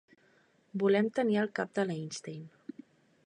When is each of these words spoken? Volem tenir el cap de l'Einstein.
Volem 0.83 1.09
tenir 1.19 1.37
el 1.43 1.51
cap 1.59 1.77
de 1.79 1.87
l'Einstein. 1.91 2.51